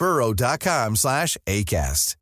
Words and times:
burrow.com 0.00 0.96
slash 0.96 1.38
ACAST. 1.46 2.16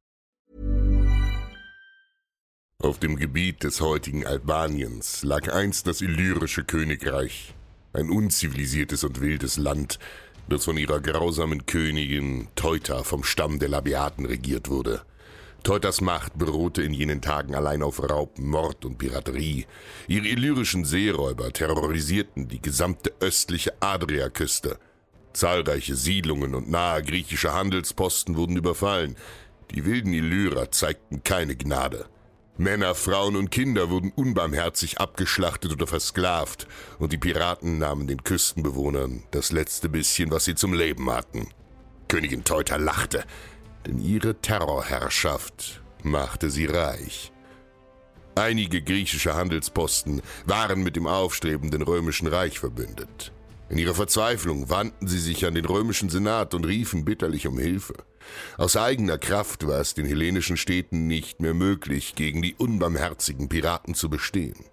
Auf 2.81 2.99
dem 2.99 3.17
Gebiet 3.17 3.65
des 3.65 3.81
heutigen 3.81 4.27
Albaniens 4.27 5.25
lag 5.25 5.53
einst 5.53 5.87
das 5.87 6.01
illyrische 6.01 6.63
Königreich, 6.65 7.55
ein 7.93 8.11
unzivilisiertes 8.11 9.03
und 9.03 9.21
wildes 9.21 9.57
Land, 9.57 9.99
das 10.49 10.65
von 10.65 10.77
ihrer 10.77 11.01
grausamen 11.01 11.67
Königin 11.67 12.49
Teuta 12.55 13.03
vom 13.03 13.25
Stamm 13.25 13.59
der 13.59 13.69
Labiaten 13.69 14.27
regiert 14.27 14.69
wurde. 14.69 15.03
Teutas 15.65 16.01
Macht 16.01 16.39
beruhte 16.39 16.83
in 16.83 16.93
jenen 16.93 17.21
Tagen 17.21 17.55
allein 17.55 17.83
auf 17.83 18.01
Raub, 18.01 18.39
Mord 18.39 18.85
und 18.85 18.99
Piraterie. 18.99 19.67
Ihre 20.07 20.27
illyrischen 20.27 20.85
Seeräuber 20.85 21.53
terrorisierten 21.53 22.49
die 22.49 22.63
gesamte 22.63 23.13
östliche 23.21 23.73
Adriaküste. 23.81 24.79
Zahlreiche 25.39 25.95
Siedlungen 25.95 26.57
und 26.57 26.69
nahe 26.69 27.01
griechische 27.01 27.55
Handelsposten 27.55 28.37
wurden 28.37 28.57
überfallen. 28.57 29.15
Die 29.71 29.85
wilden 29.85 30.13
Illyrer 30.13 30.73
zeigten 30.73 31.23
keine 31.23 31.55
Gnade. 31.55 32.07
Männer, 32.57 32.97
Frauen 32.97 33.37
und 33.37 33.53
Kinder 33.53 33.89
wurden 33.89 34.11
unbarmherzig 34.11 34.99
abgeschlachtet 34.99 35.71
oder 35.71 35.87
versklavt, 35.87 36.67
und 36.99 37.13
die 37.13 37.19
Piraten 37.19 37.79
nahmen 37.79 38.09
den 38.09 38.25
Küstenbewohnern 38.25 39.23
das 39.31 39.53
letzte 39.53 39.89
bisschen, 39.89 40.33
was 40.33 40.45
sie 40.45 40.57
zum 40.57 40.75
Leben 40.75 41.09
hatten. 41.09 41.47
Königin 42.09 42.43
Teuta 42.43 42.75
lachte, 42.75 43.25
denn 43.87 44.01
ihre 44.01 44.41
Terrorherrschaft 44.41 45.83
machte 46.03 46.51
sie 46.51 46.67
reich. 46.67 47.31
Einige 48.35 48.83
griechische 48.83 49.37
Handelsposten 49.37 50.21
waren 50.47 50.83
mit 50.83 50.97
dem 50.97 51.07
aufstrebenden 51.07 51.83
römischen 51.83 52.27
Reich 52.27 52.59
verbündet. 52.59 53.31
In 53.71 53.77
ihrer 53.77 53.95
Verzweiflung 53.95 54.71
wandten 54.71 55.07
sie 55.09 55.19
sich 55.19 55.45
an 55.45 55.55
den 55.55 55.67
römischen 55.67 56.09
Senat 56.09 56.55
und 56.55 56.65
riefen 56.65 57.05
bitterlich 57.05 57.47
um 57.47 57.59
Hilfe. 57.59 57.95
Aus 58.57 58.77
eigener 58.77 59.19
Kraft 59.19 59.67
war 59.67 59.81
es 59.81 59.95
den 59.95 60.07
hellenischen 60.07 60.57
Städten 60.57 61.07
nicht 61.07 61.41
mehr 61.41 61.55
möglich, 61.55 62.15
gegen 62.15 62.41
die 62.41 62.55
unbarmherzigen 62.55 63.49
Piraten 63.49 63.95
zu 63.95 64.09
bestehen. 64.09 64.65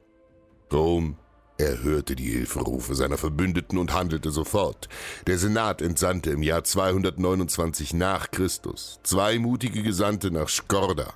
Rom 0.72 1.18
erhörte 1.58 2.16
die 2.16 2.32
Hilferufe 2.32 2.96
seiner 2.96 3.18
Verbündeten 3.18 3.78
und 3.78 3.94
handelte 3.94 4.32
sofort. 4.32 4.90
Der 5.28 5.38
Senat 5.38 5.82
entsandte 5.82 6.32
im 6.32 6.44
Jahr 6.44 6.64
229 6.64 7.94
nach 7.94 8.32
Christus 8.32 9.00
zwei 9.04 9.40
mutige 9.40 9.84
Gesandte 9.84 10.32
nach 10.32 10.50
Skorda, 10.50 11.14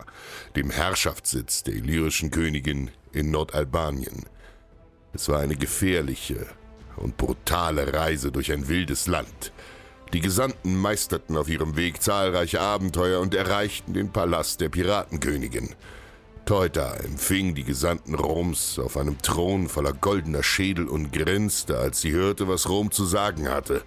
dem 0.56 0.70
Herrschaftssitz 0.70 1.64
der 1.64 1.76
illyrischen 1.76 2.32
Königin 2.32 2.92
in 3.12 3.32
Nordalbanien. 3.32 4.26
Es 5.12 5.28
war 5.28 5.40
eine 5.40 5.56
gefährliche 5.56 6.48
und 7.00 7.18
brutale 7.18 7.94
Reise 7.94 8.32
durch 8.32 8.52
ein 8.52 8.68
wildes 8.68 9.08
Land. 9.08 9.52
Die 10.14 10.22
Gesandten 10.22 10.76
meisterten 10.76 11.38
auf 11.38 11.50
ihrem 11.50 11.76
Weg 11.76 12.02
zahlreiche 12.02 12.62
Abenteuer 12.62 13.20
und 13.20 13.36
erreichten 13.36 13.94
den 13.94 14.12
Palast 14.12 14.60
der 14.60 14.70
Piratenkönigin. 14.70 15.76
Teuta 16.46 16.96
empfing 16.96 17.54
die 17.54 17.64
Gesandten 17.64 18.16
Roms 18.16 18.80
auf 18.80 18.98
einem 18.98 19.22
Thron 19.22 19.70
voller 19.70 19.94
goldener 19.94 20.42
Schädel 20.42 20.88
und 20.88 21.14
grinste, 21.14 21.78
als 21.78 22.02
sie 22.02 22.12
hörte, 22.12 22.48
was 22.48 22.68
Rom 22.68 22.90
zu 22.90 23.06
sagen 23.06 23.50
hatte. 23.50 23.84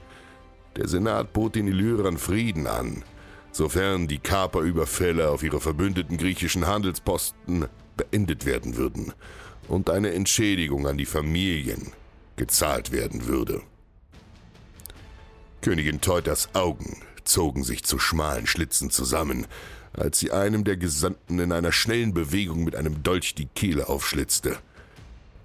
Der 0.76 0.86
Senat 0.86 1.32
bot 1.32 1.56
den 1.56 1.66
Illyrern 1.66 2.18
Frieden 2.18 2.68
an, 2.68 3.02
sofern 3.50 4.06
die 4.06 4.20
Kaperüberfälle 4.20 5.28
auf 5.28 5.42
ihre 5.42 5.60
verbündeten 5.60 6.18
griechischen 6.18 6.68
Handelsposten 6.68 7.66
beendet 7.96 8.46
werden 8.46 8.76
würden 8.76 9.12
und 9.66 9.90
eine 9.90 10.12
Entschädigung 10.12 10.86
an 10.86 10.98
die 10.98 11.06
Familien 11.06 11.92
gezahlt 12.36 12.92
werden 12.92 13.26
würde. 13.26 13.62
Königin 15.60 16.00
Teutas 16.00 16.48
Augen 16.54 17.02
zogen 17.24 17.62
sich 17.62 17.84
zu 17.84 17.98
schmalen 17.98 18.46
Schlitzen 18.46 18.90
zusammen, 18.90 19.46
als 19.92 20.18
sie 20.18 20.32
einem 20.32 20.64
der 20.64 20.76
Gesandten 20.76 21.38
in 21.38 21.52
einer 21.52 21.72
schnellen 21.72 22.14
Bewegung 22.14 22.64
mit 22.64 22.74
einem 22.74 23.02
Dolch 23.02 23.34
die 23.34 23.46
Kehle 23.46 23.88
aufschlitzte. 23.88 24.58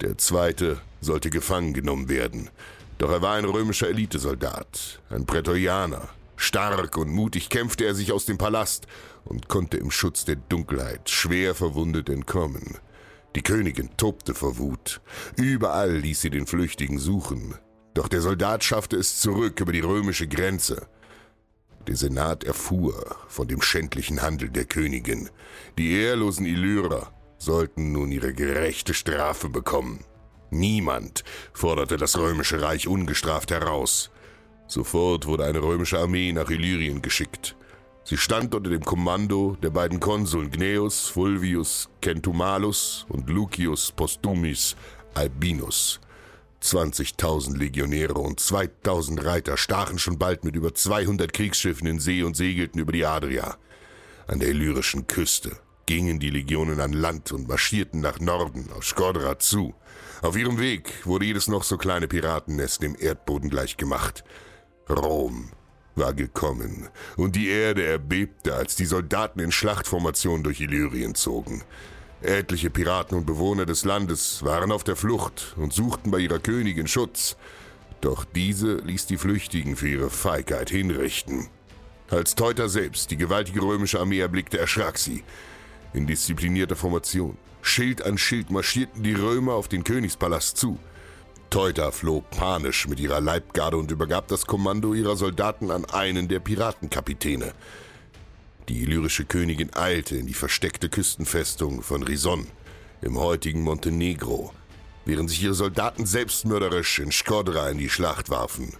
Der 0.01 0.17
zweite 0.17 0.79
sollte 1.01 1.29
gefangen 1.29 1.73
genommen 1.73 2.09
werden, 2.09 2.49
doch 2.97 3.11
er 3.11 3.21
war 3.21 3.35
ein 3.35 3.45
römischer 3.45 3.89
Elitesoldat, 3.89 4.99
ein 5.09 5.25
Prätorianer. 5.25 6.09
Stark 6.35 6.97
und 6.97 7.09
mutig 7.09 7.49
kämpfte 7.49 7.85
er 7.85 7.95
sich 7.95 8.11
aus 8.11 8.25
dem 8.25 8.37
Palast 8.37 8.87
und 9.25 9.47
konnte 9.47 9.77
im 9.77 9.91
Schutz 9.91 10.23
der 10.23 10.35
Dunkelheit 10.35 11.09
schwer 11.09 11.55
verwundet 11.55 12.09
entkommen. 12.09 12.77
Die 13.35 13.43
Königin 13.43 13.89
tobte 13.97 14.33
vor 14.33 14.57
Wut. 14.57 15.01
Überall 15.35 15.97
ließ 15.97 16.21
sie 16.21 16.29
den 16.29 16.47
Flüchtigen 16.47 16.97
suchen. 16.97 17.55
Doch 17.93 18.07
der 18.07 18.21
Soldat 18.21 18.63
schaffte 18.63 18.97
es 18.97 19.19
zurück 19.19 19.59
über 19.59 19.71
die 19.71 19.81
römische 19.81 20.27
Grenze. 20.27 20.87
Der 21.87 21.95
Senat 21.95 22.43
erfuhr 22.43 23.15
von 23.27 23.47
dem 23.47 23.61
schändlichen 23.61 24.21
Handel 24.21 24.49
der 24.49 24.65
Königin. 24.65 25.29
Die 25.77 25.93
ehrlosen 25.93 26.45
Illyrer 26.45 27.11
sollten 27.37 27.91
nun 27.91 28.11
ihre 28.11 28.33
gerechte 28.33 28.93
Strafe 28.93 29.49
bekommen. 29.49 30.03
Niemand 30.49 31.23
forderte 31.53 31.97
das 31.97 32.17
römische 32.17 32.61
Reich 32.61 32.87
ungestraft 32.87 33.51
heraus. 33.51 34.11
Sofort 34.67 35.25
wurde 35.25 35.45
eine 35.45 35.61
römische 35.61 35.99
Armee 35.99 36.33
nach 36.33 36.49
Illyrien 36.49 37.01
geschickt. 37.01 37.55
Sie 38.09 38.15
stand 38.15 38.55
unter 38.55 38.69
dem 38.69 38.85
Kommando 38.85 39.57
der 39.61 39.69
beiden 39.69 39.99
Konsuln 39.99 40.49
Gnaeus 40.49 41.09
Fulvius 41.09 41.89
Centumalus 42.01 43.05
und 43.09 43.29
Lucius 43.29 43.91
Postumis 43.91 44.77
Albinus. 45.13 45.99
20.000 46.63 47.57
Legionäre 47.57 48.13
und 48.13 48.39
2.000 48.39 49.25
Reiter 49.25 49.57
stachen 49.57 49.99
schon 49.99 50.17
bald 50.17 50.45
mit 50.45 50.55
über 50.55 50.73
200 50.73 51.33
Kriegsschiffen 51.33 51.85
in 51.85 51.99
See 51.99 52.23
und 52.23 52.37
segelten 52.37 52.79
über 52.79 52.93
die 52.93 53.05
Adria. 53.05 53.57
An 54.25 54.39
der 54.39 54.47
illyrischen 54.47 55.05
Küste 55.07 55.57
gingen 55.85 56.17
die 56.17 56.29
Legionen 56.29 56.79
an 56.79 56.93
Land 56.93 57.33
und 57.33 57.49
marschierten 57.49 57.99
nach 57.99 58.21
Norden 58.21 58.69
auf 58.71 58.85
Skodra 58.85 59.37
zu. 59.37 59.75
Auf 60.21 60.37
ihrem 60.37 60.59
Weg 60.59 61.05
wurde 61.05 61.25
jedes 61.25 61.49
noch 61.49 61.63
so 61.63 61.75
kleine 61.75 62.07
Piratennest 62.07 62.81
dem 62.81 62.95
Erdboden 62.97 63.49
gleichgemacht. 63.49 64.23
Rom 64.89 65.51
war 65.97 66.13
gekommen, 66.13 66.89
und 67.15 67.35
die 67.35 67.49
Erde 67.49 67.85
erbebte, 67.85 68.55
als 68.55 68.75
die 68.75 68.85
Soldaten 68.85 69.39
in 69.39 69.51
Schlachtformation 69.51 70.43
durch 70.43 70.61
Illyrien 70.61 71.15
zogen. 71.15 71.63
Etliche 72.21 72.69
Piraten 72.69 73.17
und 73.17 73.25
Bewohner 73.25 73.65
des 73.65 73.85
Landes 73.85 74.43
waren 74.43 74.71
auf 74.71 74.83
der 74.83 74.95
Flucht 74.95 75.53
und 75.55 75.73
suchten 75.73 76.09
bei 76.09 76.19
ihrer 76.19 76.39
Königin 76.39 76.87
Schutz. 76.87 77.37
Doch 78.01 78.25
diese 78.25 78.77
ließ 78.77 79.05
die 79.05 79.17
Flüchtigen 79.17 79.75
für 79.75 79.87
ihre 79.87 80.09
Feigheit 80.09 80.69
hinrichten. 80.69 81.47
Als 82.09 82.35
Teuter 82.35 82.69
selbst 82.69 83.11
die 83.11 83.17
gewaltige 83.17 83.61
römische 83.61 83.99
Armee 83.99 84.19
erblickte, 84.19 84.57
erschrak 84.57 84.97
sie. 84.97 85.23
In 85.93 86.07
disziplinierter 86.07 86.75
Formation, 86.75 87.37
Schild 87.61 88.01
an 88.01 88.17
Schild 88.17 88.49
marschierten 88.49 89.03
die 89.03 89.13
Römer 89.13 89.53
auf 89.53 89.67
den 89.67 89.83
Königspalast 89.83 90.57
zu. 90.57 90.79
Teuta 91.57 91.89
floh 91.89 92.21
panisch 92.21 92.87
mit 92.87 92.99
ihrer 92.99 93.19
Leibgarde 93.19 93.77
und 93.77 93.89
übergab 93.89 94.27
das 94.27 94.45
Kommando 94.45 94.93
ihrer 94.93 95.15
Soldaten 95.15 95.71
an 95.71 95.85
einen 95.85 96.27
der 96.27 96.39
Piratenkapitäne. 96.39 97.51
Die 98.69 98.83
illyrische 98.83 99.25
Königin 99.25 99.73
eilte 99.73 100.17
in 100.17 100.27
die 100.27 100.35
versteckte 100.35 100.87
Küstenfestung 100.87 101.81
von 101.81 102.03
Rison 102.03 102.45
im 103.01 103.17
heutigen 103.17 103.63
Montenegro, 103.63 104.53
während 105.05 105.31
sich 105.31 105.41
ihre 105.41 105.55
Soldaten 105.55 106.05
selbstmörderisch 106.05 106.99
in 106.99 107.11
Skodra 107.11 107.71
in 107.71 107.79
die 107.79 107.89
Schlacht 107.89 108.29
warfen. 108.29 108.73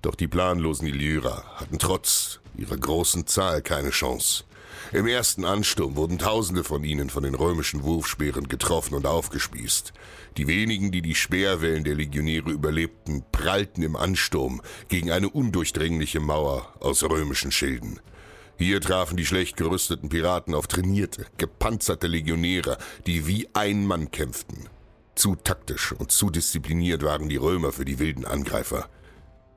Doch 0.00 0.14
die 0.14 0.26
planlosen 0.26 0.86
Illyrer 0.86 1.44
hatten 1.56 1.78
trotz 1.78 2.40
ihrer 2.56 2.78
großen 2.78 3.26
Zahl 3.26 3.60
keine 3.60 3.90
Chance. 3.90 4.44
Im 4.92 5.06
ersten 5.06 5.44
Ansturm 5.44 5.96
wurden 5.96 6.18
Tausende 6.18 6.64
von 6.64 6.84
ihnen 6.84 7.10
von 7.10 7.22
den 7.22 7.34
römischen 7.34 7.82
Wurfspeeren 7.82 8.48
getroffen 8.48 8.94
und 8.94 9.06
aufgespießt. 9.06 9.92
Die 10.36 10.46
wenigen, 10.46 10.92
die 10.92 11.02
die 11.02 11.14
Speerwellen 11.14 11.84
der 11.84 11.94
Legionäre 11.94 12.50
überlebten, 12.50 13.24
prallten 13.32 13.82
im 13.82 13.96
Ansturm 13.96 14.62
gegen 14.88 15.10
eine 15.10 15.28
undurchdringliche 15.28 16.20
Mauer 16.20 16.72
aus 16.80 17.02
römischen 17.02 17.52
Schilden. 17.52 18.00
Hier 18.58 18.80
trafen 18.80 19.16
die 19.16 19.26
schlecht 19.26 19.56
gerüsteten 19.56 20.08
Piraten 20.08 20.54
auf 20.54 20.66
trainierte, 20.66 21.26
gepanzerte 21.36 22.06
Legionäre, 22.06 22.78
die 23.06 23.26
wie 23.26 23.48
ein 23.52 23.86
Mann 23.86 24.10
kämpften. 24.10 24.68
Zu 25.14 25.34
taktisch 25.36 25.92
und 25.92 26.10
zu 26.10 26.30
diszipliniert 26.30 27.02
waren 27.02 27.28
die 27.28 27.36
Römer 27.36 27.72
für 27.72 27.84
die 27.84 27.98
wilden 27.98 28.24
Angreifer. 28.24 28.88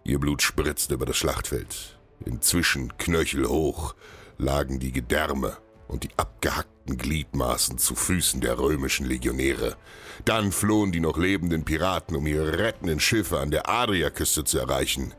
Ihr 0.04 0.20
Blut 0.20 0.42
spritzte 0.42 0.96
über 0.96 1.06
das 1.06 1.18
Schlachtfeld. 1.18 1.98
Inzwischen 2.26 2.98
knöchelhoch 2.98 3.96
lagen 4.40 4.80
die 4.80 4.92
Gedärme 4.92 5.58
und 5.88 6.04
die 6.04 6.10
abgehackten 6.18 6.98
Gliedmaßen 6.98 7.78
zu 7.78 7.94
Füßen 7.94 8.42
der 8.42 8.58
römischen 8.58 9.06
Legionäre. 9.06 9.76
Dann 10.26 10.52
flohen 10.52 10.92
die 10.92 11.00
noch 11.00 11.18
lebenden 11.18 11.66
Piraten, 11.66 12.16
um 12.16 12.26
ihre 12.26 12.58
rettenden 12.58 13.00
Schiffe 13.00 13.40
an 13.40 13.52
der 13.52 13.70
Adriaküste 13.70 14.44
zu 14.44 14.58
erreichen. 14.58 15.14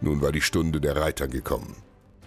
Nun 0.00 0.22
war 0.22 0.32
die 0.32 0.40
Stunde 0.40 0.80
der 0.80 0.96
Reiter 0.96 1.28
gekommen. 1.28 1.76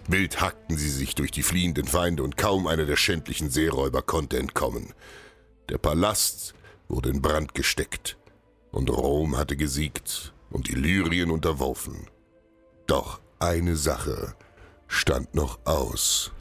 Wild 0.06 0.40
hackten 0.40 0.76
sie 0.76 0.90
sich 0.90 1.14
durch 1.14 1.30
die 1.30 1.42
fliehenden 1.42 1.86
Feinde 1.86 2.22
und 2.22 2.36
kaum 2.36 2.66
einer 2.66 2.86
der 2.86 2.96
schändlichen 2.96 3.50
Seeräuber 3.50 4.02
konnte 4.02 4.38
entkommen. 4.38 4.94
Der 5.68 5.78
Palast 5.78 6.54
wurde 6.88 7.10
in 7.10 7.22
Brand 7.22 7.54
gesteckt 7.54 8.16
und 8.70 8.90
Rom 8.90 9.36
hatte 9.36 9.56
gesiegt 9.56 10.32
und 10.50 10.68
Illyrien 10.70 11.30
unterworfen. 11.30 12.08
Doch 12.86 13.20
eine 13.38 13.76
Sache 13.76 14.34
stand 14.88 15.34
noch 15.34 15.58
aus. 15.64 16.32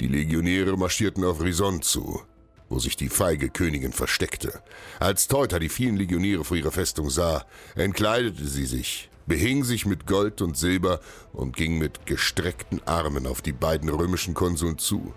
Die 0.00 0.08
Legionäre 0.08 0.76
marschierten 0.76 1.24
auf 1.24 1.42
Rison 1.42 1.82
zu, 1.82 2.22
wo 2.68 2.78
sich 2.78 2.96
die 2.96 3.08
feige 3.08 3.50
Königin 3.50 3.92
versteckte. 3.92 4.62
Als 4.98 5.28
Teuta 5.28 5.58
die 5.58 5.68
vielen 5.68 5.96
Legionäre 5.96 6.44
vor 6.44 6.56
ihrer 6.56 6.72
Festung 6.72 7.10
sah, 7.10 7.44
entkleidete 7.74 8.46
sie 8.46 8.66
sich, 8.66 9.10
behing 9.26 9.64
sich 9.64 9.86
mit 9.86 10.06
Gold 10.06 10.40
und 10.40 10.56
Silber 10.56 11.00
und 11.32 11.56
ging 11.56 11.78
mit 11.78 12.06
gestreckten 12.06 12.80
Armen 12.86 13.26
auf 13.26 13.42
die 13.42 13.52
beiden 13.52 13.88
römischen 13.88 14.34
Konsuln 14.34 14.78
zu. 14.78 15.12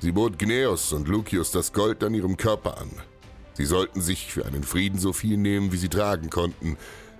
Sie 0.00 0.12
bot 0.12 0.38
Gneos 0.38 0.92
und 0.92 1.08
Lucius 1.08 1.50
das 1.50 1.72
Gold 1.72 2.02
an 2.04 2.14
ihrem 2.14 2.36
Körper 2.36 2.78
an. 2.78 2.90
Sie 3.54 3.66
sollten 3.66 4.00
sich 4.00 4.32
für 4.32 4.46
einen 4.46 4.62
Frieden 4.62 5.00
so 5.00 5.12
viel 5.12 5.36
nehmen, 5.36 5.72
wie 5.72 5.78
sie 5.78 5.88
tragen 5.88 6.30
konnten, 6.30 6.76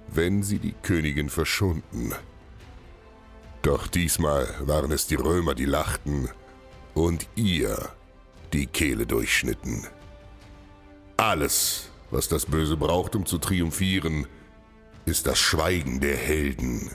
wenn 0.07 0.45
sie 0.45 0.61
die 0.61 0.75
Königin 0.83 1.29
verschonten. 1.29 2.15
Doch 3.69 3.87
diesmal 3.87 4.49
waren 4.61 4.91
es 4.93 5.07
die 5.09 5.17
Römer, 5.17 5.55
die 5.55 5.67
lachten 5.67 6.31
und 6.95 7.29
ihr 7.35 7.91
die 8.55 8.67
Kehle 8.67 9.05
durchschnitten. 9.05 9.87
Alles, 11.19 11.91
was 12.11 12.29
das 12.29 12.47
Böse 12.47 12.79
braucht, 12.79 13.15
um 13.15 13.27
zu 13.27 13.37
triumphieren, 13.37 14.27
ist 15.05 15.27
das 15.27 15.39
Schweigen 15.39 16.01
der 16.01 16.17
Helden. 16.17 16.93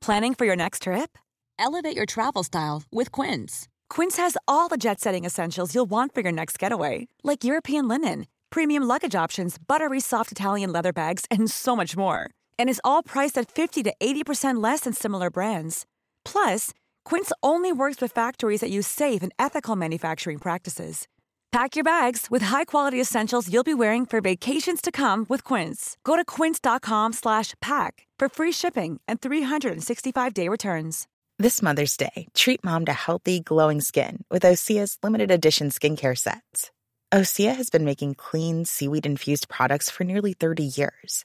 Planning 0.00 0.36
for 0.36 0.46
your 0.46 0.54
next 0.54 0.84
trip? 0.84 1.18
Elevate 1.58 1.96
your 1.96 2.06
travel 2.06 2.44
style 2.44 2.84
with 2.92 3.10
Quince. 3.10 3.66
Quince 3.90 4.18
has 4.18 4.36
all 4.46 4.68
the 4.68 4.78
jet 4.78 5.00
setting 5.00 5.24
essentials 5.24 5.74
you'll 5.74 5.90
want 5.90 6.14
for 6.14 6.22
your 6.22 6.30
next 6.30 6.60
getaway, 6.60 7.08
like 7.24 7.42
European 7.42 7.88
linen, 7.88 8.28
premium 8.50 8.84
luggage 8.84 9.16
options, 9.16 9.58
buttery 9.58 9.98
soft 9.98 10.30
Italian 10.30 10.70
leather 10.70 10.92
bags, 10.92 11.24
and 11.28 11.50
so 11.50 11.74
much 11.74 11.96
more. 11.96 12.30
And 12.58 12.68
is 12.68 12.80
all 12.84 13.02
priced 13.02 13.38
at 13.38 13.50
50 13.50 13.82
to 13.84 13.94
80% 13.98 14.62
less 14.62 14.80
than 14.80 14.92
similar 14.92 15.30
brands. 15.30 15.86
Plus, 16.24 16.72
Quince 17.04 17.32
only 17.42 17.72
works 17.72 18.00
with 18.00 18.12
factories 18.12 18.60
that 18.60 18.70
use 18.70 18.86
safe 18.86 19.22
and 19.22 19.32
ethical 19.38 19.76
manufacturing 19.76 20.38
practices. 20.38 21.08
Pack 21.52 21.74
your 21.74 21.84
bags 21.84 22.26
with 22.28 22.42
high-quality 22.42 23.00
essentials 23.00 23.50
you'll 23.50 23.64
be 23.64 23.72
wearing 23.72 24.04
for 24.04 24.20
vacations 24.20 24.82
to 24.82 24.92
come 24.92 25.24
with 25.28 25.42
Quince. 25.42 25.96
Go 26.04 26.16
to 26.16 26.24
quince.com/pack 26.24 28.06
for 28.18 28.28
free 28.28 28.52
shipping 28.52 29.00
and 29.08 29.20
365-day 29.20 30.48
returns. 30.48 31.06
This 31.38 31.62
Mother's 31.62 31.96
Day, 31.98 32.26
treat 32.34 32.64
mom 32.64 32.86
to 32.86 32.92
healthy, 32.94 33.40
glowing 33.40 33.82
skin 33.82 34.24
with 34.30 34.42
Osea's 34.42 34.96
limited 35.02 35.30
edition 35.30 35.68
skincare 35.70 36.16
sets. 36.16 36.70
Osea 37.12 37.54
has 37.54 37.70
been 37.70 37.84
making 37.84 38.14
clean, 38.14 38.64
seaweed-infused 38.64 39.48
products 39.48 39.90
for 39.90 40.04
nearly 40.04 40.32
30 40.32 40.64
years. 40.64 41.24